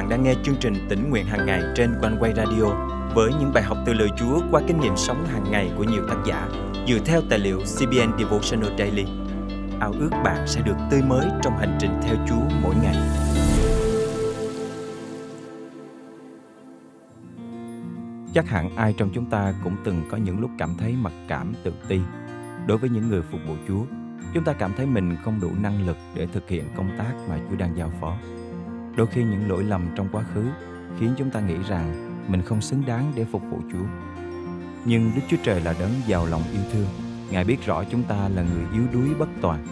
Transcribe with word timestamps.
bạn 0.00 0.08
đang 0.08 0.22
nghe 0.22 0.34
chương 0.42 0.56
trình 0.60 0.74
tỉnh 0.88 1.10
nguyện 1.10 1.26
hàng 1.26 1.46
ngày 1.46 1.62
trên 1.76 1.94
quanh 2.00 2.16
quay 2.20 2.32
radio 2.36 2.64
với 3.14 3.30
những 3.40 3.52
bài 3.54 3.62
học 3.62 3.78
từ 3.86 3.92
lời 3.92 4.08
Chúa 4.18 4.40
qua 4.50 4.60
kinh 4.66 4.80
nghiệm 4.80 4.96
sống 4.96 5.26
hàng 5.26 5.44
ngày 5.50 5.72
của 5.76 5.84
nhiều 5.84 6.02
tác 6.08 6.16
giả 6.26 6.48
dựa 6.88 6.98
theo 7.04 7.20
tài 7.30 7.38
liệu 7.38 7.58
CBN 7.58 8.18
Devotional 8.18 8.78
Daily. 8.78 9.04
Ao 9.80 9.92
ước 9.92 10.10
bạn 10.24 10.46
sẽ 10.46 10.60
được 10.60 10.76
tươi 10.90 11.02
mới 11.02 11.26
trong 11.42 11.58
hành 11.58 11.78
trình 11.80 11.90
theo 12.02 12.16
Chúa 12.28 12.56
mỗi 12.62 12.74
ngày. 12.82 12.96
Chắc 18.34 18.48
hẳn 18.48 18.76
ai 18.76 18.94
trong 18.98 19.10
chúng 19.14 19.30
ta 19.30 19.54
cũng 19.64 19.76
từng 19.84 20.02
có 20.10 20.16
những 20.16 20.40
lúc 20.40 20.50
cảm 20.58 20.74
thấy 20.78 20.94
mặc 21.02 21.12
cảm 21.28 21.54
tự 21.64 21.72
ti. 21.88 22.00
Đối 22.66 22.78
với 22.78 22.90
những 22.90 23.08
người 23.08 23.22
phục 23.22 23.40
vụ 23.48 23.54
Chúa, 23.68 23.84
chúng 24.34 24.44
ta 24.44 24.52
cảm 24.52 24.72
thấy 24.76 24.86
mình 24.86 25.16
không 25.24 25.40
đủ 25.40 25.50
năng 25.62 25.86
lực 25.86 25.96
để 26.14 26.26
thực 26.32 26.48
hiện 26.48 26.64
công 26.76 26.90
tác 26.98 27.12
mà 27.28 27.38
Chúa 27.50 27.56
đang 27.56 27.76
giao 27.76 27.92
phó. 28.00 28.16
Đôi 28.96 29.06
khi 29.06 29.24
những 29.24 29.48
lỗi 29.48 29.64
lầm 29.64 29.88
trong 29.96 30.08
quá 30.12 30.24
khứ 30.34 30.44
khiến 30.98 31.14
chúng 31.18 31.30
ta 31.30 31.40
nghĩ 31.40 31.56
rằng 31.68 32.10
mình 32.28 32.42
không 32.42 32.60
xứng 32.60 32.82
đáng 32.86 33.12
để 33.16 33.24
phục 33.24 33.42
vụ 33.50 33.58
Chúa. 33.72 33.84
Nhưng 34.84 35.12
Đức 35.16 35.22
Chúa 35.28 35.36
Trời 35.42 35.60
là 35.60 35.74
đấng 35.80 35.90
giàu 36.06 36.26
lòng 36.26 36.42
yêu 36.52 36.62
thương. 36.72 36.86
Ngài 37.30 37.44
biết 37.44 37.66
rõ 37.66 37.84
chúng 37.90 38.02
ta 38.02 38.28
là 38.28 38.42
người 38.42 38.64
yếu 38.72 38.82
đuối 38.92 39.14
bất 39.18 39.28
toàn. 39.40 39.66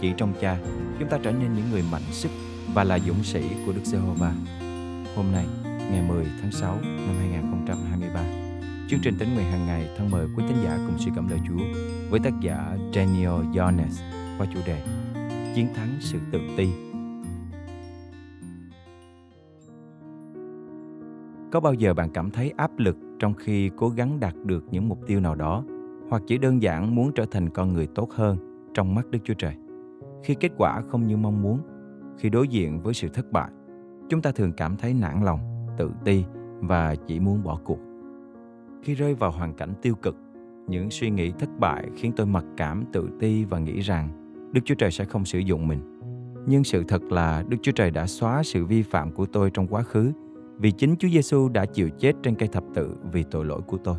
Chỉ 0.00 0.12
trong 0.16 0.32
Cha, 0.40 0.58
chúng 0.98 1.08
ta 1.08 1.18
trở 1.22 1.32
nên 1.32 1.54
những 1.54 1.70
người 1.70 1.84
mạnh 1.92 2.02
sức 2.10 2.30
và 2.74 2.84
là 2.84 2.98
dũng 2.98 3.24
sĩ 3.24 3.42
của 3.66 3.72
Đức 3.72 3.84
Giê-hô-va. 3.84 4.32
Hôm 5.16 5.32
nay, 5.32 5.46
ngày 5.64 6.02
10 6.08 6.26
tháng 6.42 6.52
6 6.52 6.78
năm 6.82 7.14
2023, 7.18 8.20
chương 8.90 9.00
trình 9.02 9.18
tính 9.18 9.34
nguyện 9.34 9.50
hàng 9.50 9.66
ngày 9.66 9.88
thân 9.98 10.10
mời 10.10 10.26
quý 10.36 10.44
tín 10.48 10.56
giả 10.64 10.78
cùng 10.86 10.98
suy 10.98 11.10
cảm 11.16 11.30
lời 11.30 11.38
Chúa 11.48 11.64
với 12.10 12.20
tác 12.20 12.32
giả 12.40 12.76
Daniel 12.94 13.30
Jones 13.30 14.02
qua 14.38 14.46
chủ 14.54 14.60
đề 14.66 14.82
Chiến 15.54 15.74
thắng 15.74 15.96
sự 16.00 16.18
tự 16.32 16.40
ti 16.56 16.89
có 21.52 21.60
bao 21.60 21.74
giờ 21.74 21.94
bạn 21.94 22.10
cảm 22.10 22.30
thấy 22.30 22.52
áp 22.56 22.78
lực 22.78 22.96
trong 23.18 23.34
khi 23.34 23.70
cố 23.76 23.88
gắng 23.88 24.20
đạt 24.20 24.34
được 24.44 24.64
những 24.70 24.88
mục 24.88 24.98
tiêu 25.06 25.20
nào 25.20 25.34
đó, 25.34 25.64
hoặc 26.08 26.22
chỉ 26.26 26.38
đơn 26.38 26.62
giản 26.62 26.94
muốn 26.94 27.12
trở 27.14 27.24
thành 27.30 27.50
con 27.50 27.72
người 27.72 27.86
tốt 27.86 28.10
hơn 28.12 28.36
trong 28.74 28.94
mắt 28.94 29.06
đức 29.10 29.18
chúa 29.24 29.34
trời? 29.34 29.54
Khi 30.22 30.34
kết 30.34 30.52
quả 30.56 30.82
không 30.88 31.06
như 31.06 31.16
mong 31.16 31.42
muốn, 31.42 31.60
khi 32.18 32.28
đối 32.28 32.48
diện 32.48 32.80
với 32.80 32.94
sự 32.94 33.08
thất 33.08 33.32
bại, 33.32 33.50
chúng 34.08 34.22
ta 34.22 34.32
thường 34.32 34.52
cảm 34.52 34.76
thấy 34.76 34.94
nản 34.94 35.24
lòng, 35.24 35.40
tự 35.78 35.90
ti 36.04 36.24
và 36.60 36.94
chỉ 37.06 37.20
muốn 37.20 37.42
bỏ 37.42 37.58
cuộc. 37.64 37.78
Khi 38.82 38.94
rơi 38.94 39.14
vào 39.14 39.30
hoàn 39.30 39.54
cảnh 39.54 39.72
tiêu 39.82 39.94
cực, 39.94 40.16
những 40.66 40.90
suy 40.90 41.10
nghĩ 41.10 41.32
thất 41.38 41.50
bại 41.58 41.88
khiến 41.96 42.12
tôi 42.16 42.26
mặc 42.26 42.44
cảm, 42.56 42.84
tự 42.92 43.08
ti 43.20 43.44
và 43.44 43.58
nghĩ 43.58 43.80
rằng 43.80 44.08
đức 44.52 44.60
chúa 44.64 44.74
trời 44.74 44.90
sẽ 44.90 45.04
không 45.04 45.24
sử 45.24 45.38
dụng 45.38 45.68
mình. 45.68 46.00
Nhưng 46.46 46.64
sự 46.64 46.84
thật 46.88 47.02
là 47.02 47.44
đức 47.48 47.56
chúa 47.62 47.72
trời 47.72 47.90
đã 47.90 48.06
xóa 48.06 48.42
sự 48.42 48.64
vi 48.66 48.82
phạm 48.82 49.12
của 49.12 49.26
tôi 49.26 49.50
trong 49.50 49.66
quá 49.66 49.82
khứ 49.82 50.12
vì 50.60 50.70
chính 50.70 50.96
Chúa 50.96 51.08
Giêsu 51.08 51.48
đã 51.48 51.66
chịu 51.66 51.88
chết 51.98 52.12
trên 52.22 52.34
cây 52.34 52.48
thập 52.48 52.64
tự 52.74 52.96
vì 53.12 53.22
tội 53.22 53.44
lỗi 53.44 53.60
của 53.66 53.78
tôi. 53.84 53.96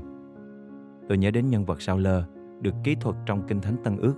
Tôi 1.10 1.18
nhớ 1.18 1.32
đến 1.32 1.50
nhân 1.50 1.66
vật 1.66 1.82
Sao 1.82 1.98
Lơ 1.98 2.24
được 2.62 2.74
ký 2.84 2.96
thuật 2.96 3.16
trong 3.26 3.42
Kinh 3.48 3.62
Thánh 3.62 3.76
Tân 3.84 3.98
Ước. 3.98 4.14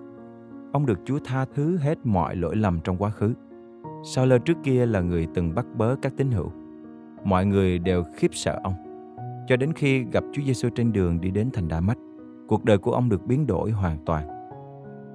Ông 0.72 0.86
được 0.86 1.00
Chúa 1.06 1.20
tha 1.26 1.46
thứ 1.56 1.78
hết 1.78 1.98
mọi 2.04 2.36
lỗi 2.36 2.56
lầm 2.56 2.80
trong 2.84 2.98
quá 2.98 3.10
khứ. 3.10 3.34
Sao 4.04 4.26
Lơ 4.26 4.38
trước 4.38 4.58
kia 4.64 4.86
là 4.86 5.02
người 5.02 5.28
từng 5.34 5.56
bắt 5.56 5.66
bớ 5.78 5.96
các 6.02 6.14
tín 6.18 6.32
hữu. 6.32 6.52
Mọi 7.24 7.46
người 7.46 7.80
đều 7.80 8.04
khiếp 8.16 8.32
sợ 8.34 8.60
ông. 8.64 8.74
Cho 9.48 9.58
đến 9.58 9.74
khi 9.74 10.04
gặp 10.04 10.24
Chúa 10.34 10.42
Giêsu 10.46 10.70
trên 10.70 10.92
đường 10.92 11.22
đi 11.22 11.32
đến 11.32 11.50
thành 11.54 11.68
Đa 11.68 11.80
Mách, 11.80 11.98
cuộc 12.48 12.66
đời 12.66 12.78
của 12.78 12.92
ông 12.92 13.10
được 13.10 13.26
biến 13.26 13.48
đổi 13.48 13.72
hoàn 13.72 13.98
toàn. 14.06 14.28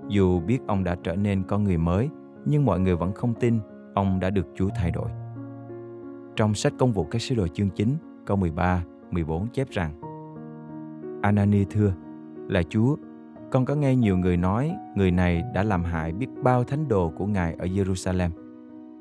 Dù 0.09 0.41
biết 0.41 0.59
ông 0.67 0.85
đã 0.85 0.97
trở 1.03 1.17
nên 1.17 1.43
con 1.43 1.65
người 1.65 1.79
mới, 1.79 2.09
nhưng 2.45 2.65
mọi 2.65 2.81
người 2.81 2.97
vẫn 2.97 3.13
không 3.13 3.35
tin 3.35 3.59
ông 3.95 4.21
đã 4.21 4.31
được 4.31 4.47
Chúa 4.55 4.69
thay 4.77 4.91
đổi. 4.91 5.11
Trong 6.39 6.55
sách 6.55 6.73
công 6.79 6.93
vụ 6.93 7.05
các 7.05 7.23
sứ 7.23 7.35
đồ 7.35 7.47
chương 7.47 7.71
9, 7.71 7.89
câu 8.27 8.37
13, 8.37 8.85
14 9.11 9.47
chép 9.47 9.71
rằng 9.71 9.93
Anani 11.23 11.65
thưa, 11.65 11.93
là 12.49 12.63
Chúa, 12.63 12.97
con 13.51 13.65
có 13.65 13.75
nghe 13.75 13.97
nhiều 13.97 14.17
người 14.17 14.37
nói 14.37 14.75
người 14.97 15.11
này 15.11 15.43
đã 15.55 15.63
làm 15.63 15.85
hại 15.85 16.13
biết 16.13 16.27
bao 16.43 16.65
thánh 16.65 16.89
đồ 16.89 17.13
của 17.17 17.27
Ngài 17.27 17.55
ở 17.59 17.67
Jerusalem. 17.67 18.31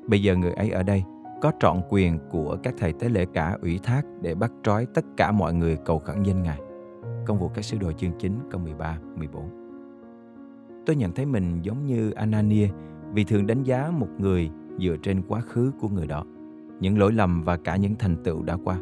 Bây 0.06 0.22
giờ 0.22 0.36
người 0.36 0.52
ấy 0.52 0.70
ở 0.70 0.82
đây 0.82 1.04
có 1.42 1.52
trọn 1.60 1.80
quyền 1.88 2.18
của 2.30 2.56
các 2.62 2.74
thầy 2.78 2.92
tế 2.92 3.08
lễ 3.08 3.26
cả 3.34 3.56
ủy 3.62 3.80
thác 3.82 4.02
để 4.22 4.34
bắt 4.34 4.52
trói 4.62 4.86
tất 4.86 5.04
cả 5.16 5.32
mọi 5.32 5.54
người 5.54 5.76
cầu 5.84 5.98
khẩn 5.98 6.22
danh 6.22 6.42
Ngài. 6.42 6.58
Công 7.26 7.38
vụ 7.38 7.48
các 7.48 7.64
sứ 7.64 7.78
đồ 7.78 7.92
chương 7.92 8.12
9 8.18 8.32
câu 8.50 8.60
13, 8.60 8.98
14 9.16 9.50
Tôi 10.86 10.96
nhận 10.96 11.12
thấy 11.12 11.26
mình 11.26 11.62
giống 11.62 11.86
như 11.86 12.10
Anania 12.10 12.68
vì 13.12 13.24
thường 13.24 13.46
đánh 13.46 13.62
giá 13.62 13.90
một 13.90 14.08
người 14.18 14.50
dựa 14.78 14.96
trên 15.02 15.22
quá 15.28 15.40
khứ 15.40 15.72
của 15.80 15.88
người 15.88 16.06
đó 16.06 16.24
những 16.80 16.98
lỗi 16.98 17.12
lầm 17.12 17.42
và 17.42 17.56
cả 17.56 17.76
những 17.76 17.94
thành 17.98 18.16
tựu 18.24 18.42
đã 18.42 18.56
qua. 18.64 18.76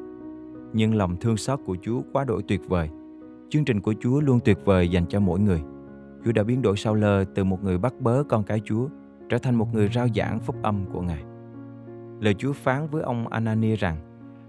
Nhưng 0.73 0.95
lòng 0.95 1.17
thương 1.17 1.37
xót 1.37 1.61
của 1.67 1.77
Chúa 1.83 2.03
quá 2.13 2.25
đổi 2.25 2.43
tuyệt 2.49 2.61
vời. 2.69 2.91
Chương 3.51 3.65
trình 3.65 3.81
của 3.81 3.95
Chúa 4.01 4.21
luôn 4.21 4.41
tuyệt 4.45 4.59
vời 4.65 4.89
dành 4.89 5.07
cho 5.07 5.21
mỗi 5.21 5.41
người. 5.41 5.63
Chúa 6.25 6.33
đã 6.33 6.43
biến 6.43 6.63
đổi 6.63 6.77
sau 6.77 6.95
lơ 6.95 7.25
từ 7.25 7.45
một 7.45 7.65
người 7.65 7.79
bắt 7.79 7.95
bớ 8.01 8.23
con 8.29 8.43
cái 8.45 8.61
Chúa 8.65 8.89
trở 9.29 9.39
thành 9.39 9.55
một 9.55 9.75
người 9.75 9.89
rao 9.95 10.09
giảng 10.15 10.41
phúc 10.41 10.57
âm 10.63 10.85
của 10.93 11.03
Ngài. 11.03 11.25
Lời 12.21 12.35
Chúa 12.35 12.53
phán 12.53 12.89
với 12.89 13.03
ông 13.03 13.29
Anani 13.29 13.77
rằng 13.77 13.97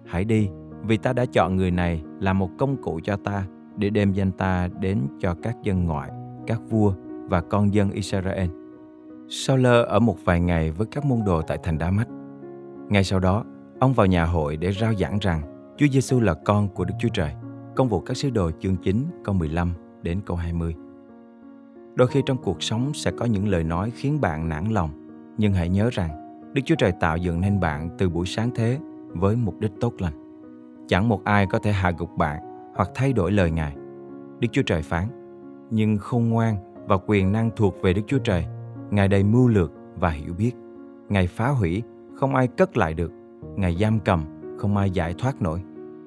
Hãy 0.06 0.26
đi, 0.26 0.50
vì 0.84 0.98
ta 0.98 1.14
đã 1.14 1.26
chọn 1.26 1.56
người 1.56 1.72
này 1.72 2.04
là 2.20 2.34
một 2.34 2.50
công 2.58 2.82
cụ 2.82 3.00
cho 3.04 3.18
ta 3.18 3.46
để 3.78 3.90
đem 3.90 4.12
danh 4.12 4.32
ta 4.32 4.70
đến 4.80 5.00
cho 5.20 5.36
các 5.44 5.56
dân 5.64 5.86
ngoại, 5.86 6.12
các 6.48 6.62
vua 6.70 6.94
và 7.30 7.42
con 7.42 7.74
dân 7.74 7.92
Israel. 7.92 8.50
Sau 9.30 9.58
lơ 9.58 9.84
ở 9.84 10.00
một 10.00 10.18
vài 10.26 10.40
ngày 10.40 10.72
với 10.72 10.88
các 10.92 11.06
môn 11.06 11.20
đồ 11.26 11.42
tại 11.42 11.58
thành 11.64 11.78
Đa 11.78 11.92
Mách. 11.92 12.08
Ngay 12.90 13.04
sau 13.04 13.20
đó, 13.20 13.44
ông 13.80 13.94
vào 13.94 14.06
nhà 14.06 14.26
hội 14.26 14.58
để 14.58 14.72
rao 14.72 14.94
giảng 14.94 15.20
rằng 15.22 15.42
Chúa 15.78 15.88
Giêsu 15.92 16.20
là 16.20 16.34
con 16.34 16.68
của 16.68 16.86
Đức 16.86 16.94
Chúa 17.00 17.10
Trời. 17.14 17.34
Công 17.76 17.88
vụ 17.88 18.00
các 18.00 18.18
sứ 18.18 18.30
đồ 18.30 18.52
chương 18.60 18.78
9 18.78 19.06
câu 19.24 19.36
15 19.36 19.74
đến 20.02 20.20
câu 20.26 20.38
20. 20.38 20.76
Đôi 21.96 22.08
khi 22.08 22.22
trong 22.26 22.38
cuộc 22.44 22.64
sống 22.64 22.92
sẽ 22.94 23.12
có 23.12 23.26
những 23.26 23.48
lời 23.48 23.64
nói 23.64 23.92
khiến 23.96 24.22
bạn 24.22 24.50
nản 24.50 24.66
lòng, 24.66 24.90
nhưng 25.38 25.54
hãy 25.54 25.70
nhớ 25.70 25.90
rằng 25.94 26.10
Đức 26.54 26.62
Chúa 26.66 26.76
Trời 26.76 26.92
tạo 26.92 27.18
dựng 27.18 27.42
nên 27.42 27.60
bạn 27.60 27.90
từ 27.98 28.10
buổi 28.10 28.26
sáng 28.26 28.50
thế 28.56 28.80
với 29.08 29.36
mục 29.36 29.60
đích 29.60 29.72
tốt 29.80 29.94
lành. 30.00 30.14
Chẳng 30.88 31.10
một 31.10 31.24
ai 31.24 31.46
có 31.46 31.60
thể 31.60 31.72
hạ 31.72 31.92
gục 31.98 32.18
bạn 32.18 32.40
hoặc 32.76 32.90
thay 32.96 33.14
đổi 33.14 33.32
lời 33.32 33.52
Ngài. 33.52 33.76
Đức 34.40 34.48
Chúa 34.52 34.64
Trời 34.66 34.82
phán, 34.82 35.08
nhưng 35.72 35.98
khôn 35.98 36.30
ngoan 36.30 36.56
và 36.88 36.98
quyền 37.08 37.32
năng 37.32 37.50
thuộc 37.56 37.76
về 37.82 37.94
Đức 37.94 38.02
Chúa 38.08 38.20
Trời. 38.20 38.46
Ngài 38.92 39.08
đầy 39.08 39.24
mưu 39.24 39.48
lược 39.48 39.72
và 39.96 40.10
hiểu 40.10 40.34
biết. 40.34 40.52
Ngài 41.10 41.28
phá 41.28 41.50
hủy 41.50 41.84
không 42.18 42.36
ai 42.36 42.48
cất 42.48 42.78
lại 42.78 42.94
được. 42.94 43.12
Ngài 43.56 43.76
giam 43.76 44.00
cầm, 44.00 44.24
không 44.58 44.78
ai 44.78 44.92
giải 44.92 45.16
thoát 45.18 45.42
nổi. 45.42 45.62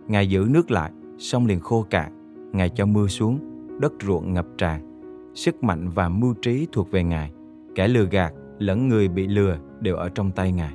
Ngài 0.08 0.28
giữ 0.30 0.46
nước 0.50 0.70
lại, 0.70 0.92
sông 1.18 1.46
liền 1.46 1.60
khô 1.60 1.86
cạn. 1.90 2.12
Ngài 2.52 2.68
cho 2.68 2.86
mưa 2.86 3.06
xuống, 3.06 3.38
đất 3.80 3.92
ruộng 4.02 4.32
ngập 4.32 4.46
tràn. 4.58 5.02
Sức 5.34 5.64
mạnh 5.64 5.88
và 5.88 6.08
mưu 6.08 6.34
trí 6.42 6.66
thuộc 6.72 6.90
về 6.90 7.04
Ngài. 7.04 7.32
Kẻ 7.74 7.88
lừa 7.88 8.06
gạt 8.10 8.32
lẫn 8.58 8.88
người 8.88 9.08
bị 9.08 9.26
lừa 9.26 9.58
đều 9.80 9.96
ở 9.96 10.08
trong 10.08 10.30
tay 10.30 10.52
Ngài. 10.52 10.74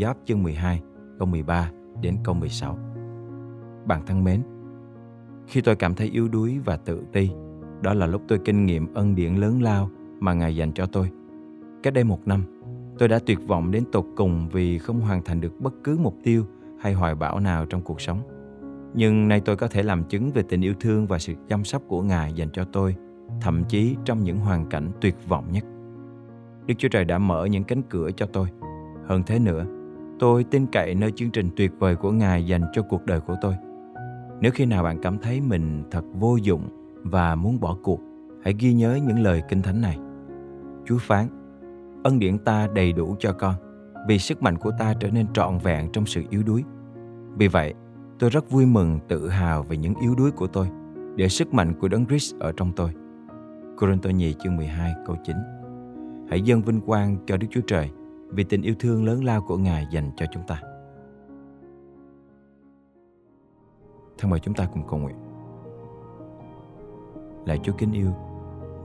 Giáp 0.00 0.16
chương 0.24 0.42
12, 0.42 0.82
câu 1.18 1.28
13 1.28 1.70
đến 2.02 2.16
câu 2.24 2.34
16. 2.34 2.78
Bạn 3.86 4.02
thân 4.06 4.24
mến, 4.24 4.42
khi 5.46 5.60
tôi 5.60 5.76
cảm 5.76 5.94
thấy 5.94 6.06
yếu 6.06 6.28
đuối 6.28 6.58
và 6.64 6.76
tự 6.76 7.02
ti, 7.12 7.30
đó 7.82 7.94
là 7.94 8.06
lúc 8.06 8.22
tôi 8.28 8.38
kinh 8.44 8.66
nghiệm 8.66 8.94
ân 8.94 9.14
điển 9.14 9.34
lớn 9.34 9.62
lao 9.62 9.90
mà 10.20 10.34
Ngài 10.34 10.56
dành 10.56 10.72
cho 10.72 10.86
tôi. 10.86 11.10
Cách 11.82 11.94
đây 11.94 12.04
một 12.04 12.20
năm, 12.26 12.44
Tôi 13.00 13.08
đã 13.08 13.18
tuyệt 13.26 13.38
vọng 13.46 13.70
đến 13.70 13.84
tột 13.92 14.04
cùng 14.16 14.48
vì 14.48 14.78
không 14.78 15.00
hoàn 15.00 15.22
thành 15.22 15.40
được 15.40 15.60
bất 15.60 15.74
cứ 15.84 15.98
mục 16.02 16.14
tiêu 16.22 16.44
hay 16.80 16.92
hoài 16.92 17.14
bão 17.14 17.40
nào 17.40 17.66
trong 17.66 17.82
cuộc 17.82 18.00
sống. 18.00 18.20
Nhưng 18.94 19.28
nay 19.28 19.40
tôi 19.44 19.56
có 19.56 19.68
thể 19.68 19.82
làm 19.82 20.04
chứng 20.04 20.30
về 20.30 20.42
tình 20.42 20.60
yêu 20.60 20.74
thương 20.80 21.06
và 21.06 21.18
sự 21.18 21.34
chăm 21.48 21.64
sóc 21.64 21.82
của 21.88 22.02
Ngài 22.02 22.32
dành 22.32 22.48
cho 22.52 22.64
tôi, 22.64 22.96
thậm 23.40 23.64
chí 23.64 23.96
trong 24.04 24.24
những 24.24 24.38
hoàn 24.38 24.66
cảnh 24.66 24.90
tuyệt 25.00 25.14
vọng 25.28 25.44
nhất. 25.52 25.64
Đức 26.66 26.74
Chúa 26.78 26.88
Trời 26.88 27.04
đã 27.04 27.18
mở 27.18 27.44
những 27.44 27.64
cánh 27.64 27.82
cửa 27.82 28.10
cho 28.16 28.26
tôi. 28.26 28.48
Hơn 29.06 29.22
thế 29.26 29.38
nữa, 29.38 29.64
tôi 30.18 30.44
tin 30.44 30.66
cậy 30.66 30.94
nơi 30.94 31.12
chương 31.16 31.30
trình 31.30 31.48
tuyệt 31.56 31.72
vời 31.78 31.96
của 31.96 32.12
Ngài 32.12 32.46
dành 32.46 32.62
cho 32.72 32.82
cuộc 32.82 33.06
đời 33.06 33.20
của 33.20 33.36
tôi. 33.40 33.54
Nếu 34.40 34.52
khi 34.54 34.66
nào 34.66 34.82
bạn 34.82 34.98
cảm 35.02 35.18
thấy 35.18 35.40
mình 35.40 35.82
thật 35.90 36.04
vô 36.14 36.36
dụng 36.36 36.62
và 37.02 37.34
muốn 37.34 37.60
bỏ 37.60 37.76
cuộc, 37.82 38.00
hãy 38.44 38.54
ghi 38.58 38.72
nhớ 38.72 38.98
những 39.06 39.20
lời 39.20 39.42
kinh 39.48 39.62
thánh 39.62 39.80
này. 39.80 39.98
Chúa 40.84 40.98
phán, 40.98 41.26
ân 42.02 42.18
điển 42.18 42.38
ta 42.38 42.68
đầy 42.74 42.92
đủ 42.92 43.16
cho 43.18 43.32
con 43.32 43.54
vì 44.08 44.18
sức 44.18 44.42
mạnh 44.42 44.58
của 44.58 44.70
ta 44.78 44.94
trở 45.00 45.10
nên 45.10 45.32
trọn 45.32 45.58
vẹn 45.58 45.92
trong 45.92 46.06
sự 46.06 46.22
yếu 46.30 46.42
đuối. 46.42 46.64
Vì 47.36 47.48
vậy, 47.48 47.74
tôi 48.18 48.30
rất 48.30 48.50
vui 48.50 48.66
mừng 48.66 48.98
tự 49.08 49.28
hào 49.28 49.62
về 49.62 49.76
những 49.76 49.94
yếu 50.02 50.14
đuối 50.14 50.30
của 50.30 50.46
tôi 50.46 50.68
để 51.16 51.28
sức 51.28 51.54
mạnh 51.54 51.74
của 51.80 51.88
Đấng 51.88 52.06
Christ 52.06 52.34
ở 52.40 52.52
trong 52.56 52.72
tôi. 52.72 52.90
Corinto 53.78 54.10
nhì 54.10 54.34
chương 54.38 54.56
12 54.56 54.94
câu 55.06 55.16
9 55.24 55.36
Hãy 56.30 56.42
dâng 56.42 56.62
vinh 56.62 56.80
quang 56.80 57.16
cho 57.26 57.36
Đức 57.36 57.46
Chúa 57.50 57.60
Trời 57.66 57.90
vì 58.28 58.44
tình 58.44 58.62
yêu 58.62 58.74
thương 58.78 59.04
lớn 59.04 59.24
lao 59.24 59.42
của 59.42 59.56
Ngài 59.56 59.86
dành 59.90 60.10
cho 60.16 60.26
chúng 60.32 60.42
ta. 60.46 60.60
Thân 64.18 64.30
mời 64.30 64.40
chúng 64.40 64.54
ta 64.54 64.66
cùng 64.72 64.88
cầu 64.88 64.98
nguyện. 64.98 65.16
Lạy 67.46 67.60
Chúa 67.62 67.72
kính 67.78 67.92
yêu, 67.92 68.10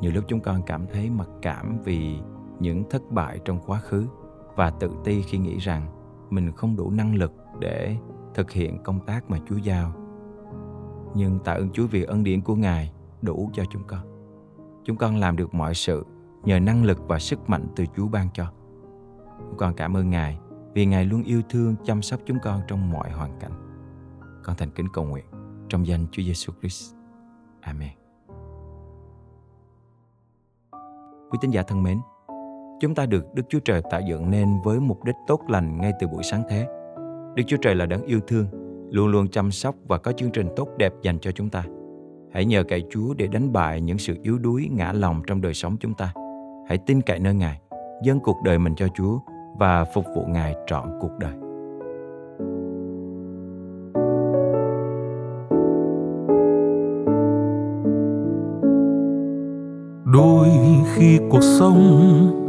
nhiều 0.02 0.12
lúc 0.12 0.24
chúng 0.28 0.40
con 0.40 0.62
cảm 0.66 0.86
thấy 0.94 1.10
mặc 1.10 1.30
cảm 1.42 1.78
vì 1.84 2.18
những 2.60 2.84
thất 2.90 3.12
bại 3.12 3.40
trong 3.46 3.60
quá 3.66 3.80
khứ 3.80 4.08
và 4.56 4.70
tự 4.70 4.92
ti 5.04 5.22
khi 5.22 5.38
nghĩ 5.38 5.58
rằng 5.58 5.88
mình 6.30 6.52
không 6.52 6.76
đủ 6.76 6.92
năng 6.92 7.16
lực 7.16 7.34
để 7.60 7.98
thực 8.34 8.52
hiện 8.52 8.84
công 8.84 9.00
tác 9.00 9.30
mà 9.30 9.38
Chúa 9.50 9.58
giao. 9.58 9.92
Nhưng 11.16 11.40
tạ 11.40 11.54
ơn 11.54 11.70
Chúa 11.70 11.88
vì 11.88 12.04
ân 12.04 12.24
điển 12.24 12.42
của 12.42 12.56
Ngài 12.56 12.92
đủ 13.22 13.50
cho 13.54 13.64
chúng 13.70 13.84
con. 13.88 14.32
Chúng 14.84 14.98
con 14.98 15.16
làm 15.16 15.36
được 15.36 15.54
mọi 15.54 15.74
sự 15.74 16.06
nhờ 16.44 16.60
năng 16.60 16.84
lực 16.84 17.08
và 17.08 17.20
sức 17.20 17.50
mạnh 17.50 17.68
từ 17.76 17.86
Chúa 17.96 18.08
ban 18.08 18.28
cho. 18.34 18.46
Chúng 19.40 19.58
con 19.58 19.74
cảm 19.74 19.98
ơn 19.98 20.10
Ngài 20.10 20.40
vì 20.74 20.86
Ngài 20.86 21.06
luôn 21.06 21.24
yêu 21.24 21.42
thương 21.50 21.76
chăm 21.84 22.02
sóc 22.02 22.20
chúng 22.26 22.40
con 22.44 22.62
trong 22.68 22.92
mọi 22.92 23.12
hoàn 23.12 23.40
cảnh. 23.40 23.52
Con 24.44 24.56
thành 24.56 24.70
kính 24.70 24.88
cầu 24.94 25.06
nguyện 25.06 25.26
trong 25.70 25.88
danh 25.88 26.06
Chúa 26.12 26.24
Giêsu 26.24 26.54
Christ. 26.62 26.96
Amen. 27.62 27.92
Quý 31.30 31.38
tín 31.42 31.52
giả 31.52 31.64
thân 31.64 31.84
mến, 31.84 32.00
chúng 32.80 32.96
ta 32.96 33.06
được 33.06 33.34
Đức 33.34 33.44
Chúa 33.50 33.60
Trời 33.60 33.82
tạo 33.92 34.02
dựng 34.02 34.32
nên 34.32 34.50
với 34.64 34.80
mục 34.80 35.04
đích 35.04 35.16
tốt 35.28 35.42
lành 35.48 35.82
ngay 35.82 35.94
từ 36.00 36.08
buổi 36.08 36.24
sáng 36.24 36.44
thế. 36.50 36.68
Đức 37.36 37.44
Chúa 37.48 37.58
Trời 37.58 37.76
là 37.76 37.86
đấng 37.86 38.04
yêu 38.04 38.20
thương, 38.28 38.46
luôn 38.92 39.08
luôn 39.08 39.28
chăm 39.28 39.52
sóc 39.52 39.76
và 39.88 39.98
có 39.98 40.12
chương 40.12 40.32
trình 40.32 40.48
tốt 40.56 40.70
đẹp 40.78 40.94
dành 41.02 41.20
cho 41.20 41.32
chúng 41.32 41.50
ta. 41.50 41.64
Hãy 42.34 42.46
nhờ 42.46 42.64
cậy 42.64 42.84
Chúa 42.90 43.14
để 43.14 43.28
đánh 43.28 43.54
bại 43.54 43.82
những 43.82 43.98
sự 43.98 44.16
yếu 44.24 44.38
đuối, 44.38 44.70
ngã 44.72 44.92
lòng 44.92 45.22
trong 45.28 45.42
đời 45.42 45.54
sống 45.54 45.78
chúng 45.80 45.94
ta. 45.94 46.14
Hãy 46.68 46.78
tin 46.78 47.02
cậy 47.02 47.20
nơi 47.20 47.34
Ngài, 47.34 47.60
dâng 48.04 48.20
cuộc 48.20 48.38
đời 48.44 48.60
mình 48.60 48.76
cho 48.76 48.88
Chúa 48.88 49.20
và 49.60 49.86
phục 49.94 50.06
vụ 50.16 50.26
Ngài 50.28 50.56
trọn 50.68 50.90
cuộc 51.02 51.12
đời. 51.20 51.34
đôi 60.16 60.48
khi 60.94 61.20
cuộc 61.30 61.44
sống 61.44 62.45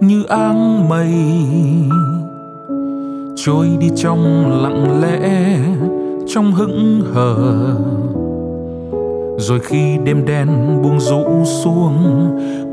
như 0.00 0.24
áng 0.28 0.88
mây. 0.88 1.14
Trôi 3.36 3.68
đi 3.80 3.90
trong 3.96 4.50
lặng 4.62 5.00
lẽ, 5.00 5.58
trong 6.28 6.52
hững 6.52 7.02
hờ. 7.14 7.34
Rồi 9.38 9.60
khi 9.60 9.98
đêm 10.04 10.24
đen 10.24 10.48
buông 10.82 11.00
rũ 11.00 11.44
xuống 11.44 11.94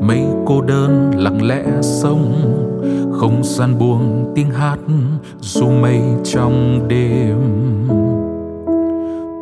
mây 0.00 0.24
cô 0.46 0.60
đơn 0.60 1.10
lặng 1.16 1.46
lẽ 1.46 1.64
sông 1.82 2.32
không 3.12 3.44
gian 3.44 3.78
buông 3.78 4.32
tiếng 4.34 4.50
hát 4.50 4.78
dù 5.40 5.68
mây 5.70 6.00
trong 6.24 6.88
đêm. 6.88 7.38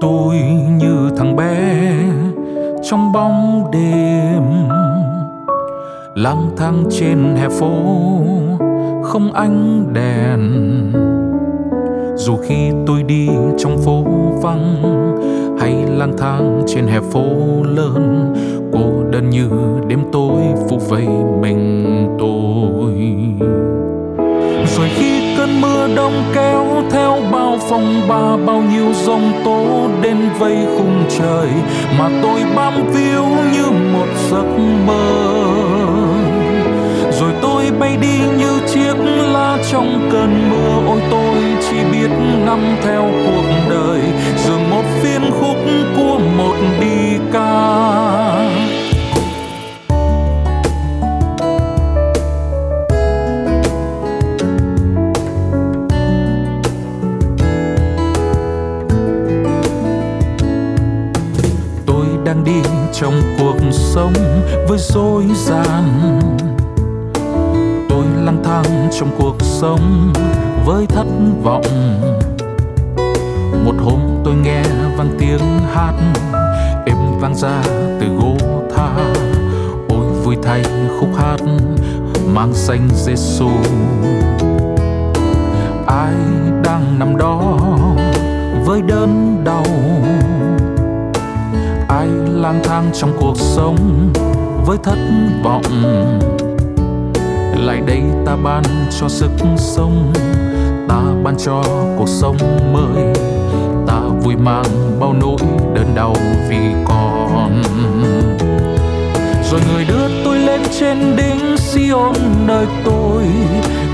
Tôi 0.00 0.36
như 0.78 1.10
thằng 1.16 1.36
bé 1.36 1.82
trong 2.90 3.12
bóng 3.12 3.64
đêm 3.72 4.42
lang 6.16 6.50
thang 6.56 6.84
trên 6.90 7.36
hè 7.36 7.48
phố, 7.48 7.72
không 9.02 9.32
ánh 9.32 9.86
đèn. 9.92 10.40
Dù 12.16 12.36
khi 12.36 12.70
tôi 12.86 13.02
đi 13.02 13.28
trong 13.58 13.78
phố 13.84 14.04
vắng 14.42 14.82
hay 15.60 15.74
lang 15.96 16.12
thang 16.18 16.62
trên 16.66 16.86
hè 16.86 17.00
phố 17.00 17.22
lớn, 17.62 18.34
cô 18.72 18.80
đơn 19.10 19.30
như 19.30 19.48
đêm 19.88 20.00
tối 20.12 20.40
phủ 20.68 20.78
vây 20.78 21.06
mình 21.40 21.84
tôi. 22.18 22.92
Rồi 24.76 24.88
khi 24.94 25.36
cơn 25.38 25.60
mưa 25.60 25.88
đông 25.96 26.22
kéo 26.34 26.64
theo 26.90 27.16
bao 27.32 27.56
phong 27.68 28.08
ba, 28.08 28.36
bao 28.46 28.62
nhiêu 28.72 28.92
giông 28.92 29.32
tố 29.44 29.88
đến 30.02 30.16
vây 30.38 30.56
khung 30.76 31.04
trời 31.18 31.48
mà 31.98 32.10
tôi 32.22 32.40
bám 32.56 32.74
víu 32.86 33.24
như 33.52 33.70
một 33.92 34.08
giấc 34.30 34.46
mơ 34.86 35.75
bay 37.86 37.96
đi 37.96 38.18
như 38.38 38.60
chiếc 38.74 38.94
lá 39.32 39.58
trong 39.70 40.08
cơn 40.12 40.50
mưa. 40.50 40.86
Ôi 40.86 41.00
tôi 41.10 41.42
chỉ 41.60 41.76
biết 41.92 42.08
ngắm 42.44 42.76
theo 42.82 43.02
cuộc 43.24 43.70
đời 43.70 44.00
dường 44.44 44.70
một 44.70 44.82
phiên 45.02 45.20
khúc 45.40 45.56
của 45.96 46.18
một 46.36 46.56
đi 46.80 47.18
ca. 47.32 47.76
Tôi 61.86 62.06
đang 62.24 62.44
đi 62.44 62.62
trong 62.92 63.14
cuộc 63.38 63.56
sống 63.70 64.12
với 64.68 64.78
dối 64.78 65.24
gian 65.34 65.82
vang 68.56 68.88
trong 68.92 69.10
cuộc 69.18 69.36
sống 69.40 70.12
với 70.64 70.86
thất 70.86 71.06
vọng. 71.42 71.64
Một 73.64 73.74
hôm 73.84 74.00
tôi 74.24 74.34
nghe 74.34 74.62
vang 74.96 75.16
tiếng 75.18 75.40
hát, 75.72 75.92
êm 76.86 76.96
vang 77.20 77.34
ra 77.34 77.62
từ 78.00 78.06
gỗ 78.20 78.36
tha. 78.76 78.88
Ôi, 79.88 80.06
vui 80.24 80.36
thay 80.42 80.62
khúc 81.00 81.08
hát 81.16 81.36
mang 82.26 82.52
danh 82.54 82.88
Giêsu 82.94 83.50
ai 85.86 86.14
đang 86.64 86.98
nằm 86.98 87.16
đó 87.16 87.58
với 88.64 88.82
đớn 88.82 89.42
đau? 89.44 89.64
Ai 91.88 92.08
lang 92.28 92.60
thang 92.64 92.90
trong 92.92 93.12
cuộc 93.20 93.36
sống 93.36 94.12
với 94.66 94.78
thất 94.82 94.98
vọng? 95.44 95.62
Lại 97.58 97.80
đây 97.86 98.02
ta 98.26 98.36
ban 98.36 98.62
cho 99.00 99.08
sức 99.08 99.30
sống, 99.56 100.12
ta 100.88 101.02
ban 101.22 101.36
cho 101.38 101.62
cuộc 101.98 102.08
sống 102.08 102.36
mới. 102.72 103.14
Ta 103.86 104.00
vui 104.22 104.36
mang 104.36 104.64
bao 105.00 105.12
nỗi 105.20 105.38
đớn 105.74 105.94
đau 105.94 106.14
vì 106.48 106.58
con. 106.84 107.62
Rồi 109.50 109.60
người 109.72 109.84
đưa 109.84 110.24
tôi 110.24 110.38
lên 110.38 110.60
trên 110.80 111.16
đỉnh 111.16 111.56
Sion, 111.56 112.14
nơi 112.46 112.66
tôi 112.84 113.24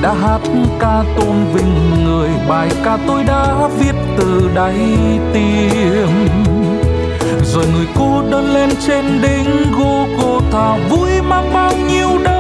đã 0.03 0.15
hát 0.15 0.41
ca 0.81 1.05
tôn 1.17 1.37
vinh. 1.55 2.05
Người 2.05 2.29
bài 2.49 2.71
ca 2.85 2.99
tôi 3.07 3.25
đã 3.25 3.69
viết 3.79 3.95
từ 4.19 4.51
đáy 4.55 4.77
tim. 5.33 6.09
Rồi 7.45 7.65
người 7.75 7.87
cô 7.95 8.23
đơn 8.31 8.55
lên 8.55 8.71
trên 8.87 9.05
đỉnh 9.23 9.73
gô 9.79 10.07
cô 10.21 10.41
thả 10.53 10.89
vui 10.91 11.11
mang 11.29 11.51
bao 11.55 11.73
nhiêu 11.89 12.09
đau 12.25 12.32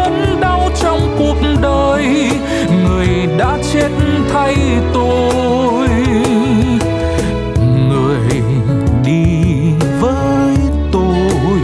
trong 0.82 1.16
cuộc 1.18 1.36
đời, 1.62 2.30
người 2.84 3.08
đã 3.38 3.58
chết 3.72 3.88
thay 4.32 4.56
tôi. 4.94 5.88
Người 7.88 8.42
đi 9.04 9.24
với 10.00 10.56
tôi. 10.92 11.60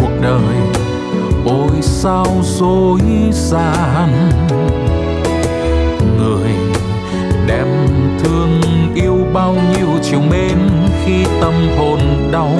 Cuộc 0.00 0.12
đời 0.22 0.56
ôi 1.44 1.76
sao 1.80 2.26
dối 2.42 3.00
gian 3.32 4.30
người 6.18 6.52
đem 7.46 7.66
thương 8.22 8.60
yêu 8.94 9.16
bao 9.32 9.52
nhiêu 9.52 9.88
chiều 10.02 10.20
mến 10.30 10.58
khi 11.04 11.24
tâm 11.40 11.52
hồn 11.78 12.00
đau. 12.32 12.52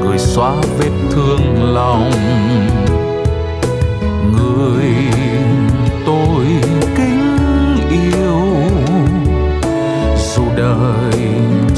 Người 0.00 0.18
xóa 0.18 0.54
vết 0.78 0.90
thương 1.10 1.74
lòng 1.74 2.10
người 4.64 4.94
tôi 6.06 6.44
kính 6.96 7.36
yêu. 7.90 8.40
Dù 10.16 10.42
đời 10.56 11.20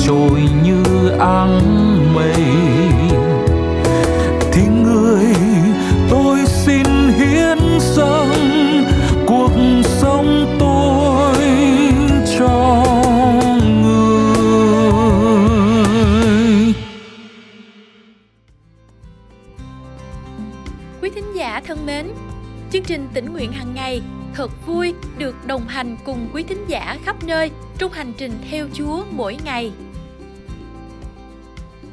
trôi 0.06 0.40
như 0.64 1.08
áng 1.18 1.85
chương 22.76 22.84
trình 22.84 23.08
tỉnh 23.14 23.32
nguyện 23.32 23.52
hàng 23.52 23.74
ngày 23.74 24.02
thật 24.34 24.50
vui 24.66 24.94
được 25.18 25.34
đồng 25.46 25.66
hành 25.68 25.96
cùng 26.04 26.28
quý 26.34 26.42
thính 26.42 26.64
giả 26.68 26.98
khắp 27.04 27.16
nơi 27.24 27.50
trong 27.78 27.92
hành 27.92 28.12
trình 28.18 28.32
theo 28.50 28.66
Chúa 28.72 29.04
mỗi 29.10 29.36
ngày. 29.44 29.72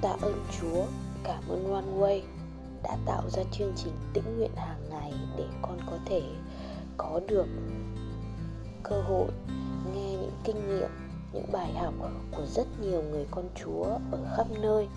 Tạ 0.02 0.10
ơn 0.22 0.46
Chúa, 0.60 0.86
cảm 1.24 1.44
ơn 1.50 1.74
One 1.74 2.00
Way 2.00 2.22
đã 2.84 2.98
tạo 3.06 3.24
ra 3.30 3.44
chương 3.52 3.74
trình 3.76 3.94
tĩnh 4.14 4.38
nguyện 4.38 4.52
hàng 4.56 4.90
ngày 4.90 5.14
để 5.38 5.44
con 5.62 5.80
có 5.86 5.98
thể 6.06 6.22
có 6.98 7.20
được 7.28 7.48
cơ 8.84 9.02
hội 9.02 9.28
nghe 9.96 10.12
những 10.12 10.38
kinh 10.44 10.68
nghiệm, 10.68 10.90
những 11.34 11.52
bài 11.52 11.74
học 11.74 11.94
của 12.32 12.46
rất 12.46 12.68
nhiều 12.82 13.04
người 13.12 13.26
con 13.32 13.46
Chúa 13.64 13.86
ở 14.12 14.34
khắp 14.38 14.48
nơi. 14.62 14.88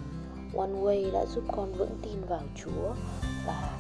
One 0.57 0.71
Way 0.71 1.13
đã 1.13 1.27
giúp 1.27 1.45
con 1.57 1.73
vững 1.73 1.99
tin 2.03 2.25
vào 2.29 2.43
Chúa 2.65 2.93
và 3.47 3.76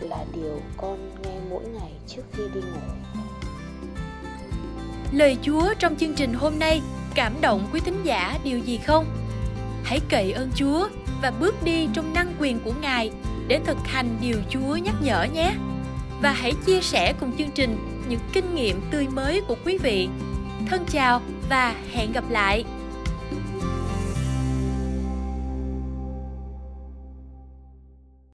là 0.00 0.24
điều 0.34 0.60
con 0.76 1.10
nghe 1.22 1.34
mỗi 1.50 1.64
ngày 1.64 1.92
trước 2.06 2.22
khi 2.32 2.42
đi 2.54 2.60
ngủ. 2.60 2.80
lời 5.12 5.36
Chúa 5.42 5.74
trong 5.78 5.96
chương 5.96 6.14
trình 6.14 6.34
hôm 6.34 6.58
nay 6.58 6.82
cảm 7.14 7.32
động 7.40 7.68
quý 7.72 7.80
thính 7.80 8.00
giả 8.04 8.38
điều 8.44 8.58
gì 8.58 8.78
không? 8.86 9.06
Hãy 9.84 10.00
cậy 10.08 10.32
ơn 10.32 10.50
Chúa 10.54 10.88
và 11.22 11.32
bước 11.40 11.62
đi 11.64 11.88
trong 11.92 12.14
năng 12.14 12.34
quyền 12.40 12.60
của 12.60 12.72
Ngài 12.80 13.10
để 13.48 13.60
thực 13.64 13.78
hành 13.84 14.16
điều 14.20 14.36
Chúa 14.50 14.76
nhắc 14.76 14.94
nhở 15.02 15.26
nhé. 15.34 15.54
Và 16.22 16.32
hãy 16.32 16.52
chia 16.66 16.80
sẻ 16.80 17.14
cùng 17.20 17.36
chương 17.38 17.50
trình 17.50 17.76
những 18.08 18.20
kinh 18.32 18.54
nghiệm 18.54 18.80
tươi 18.90 19.08
mới 19.08 19.40
của 19.40 19.56
quý 19.64 19.78
vị. 19.78 20.08
Thân 20.66 20.84
chào 20.88 21.20
và 21.50 21.74
hẹn 21.92 22.12
gặp 22.12 22.24
lại. 22.30 22.64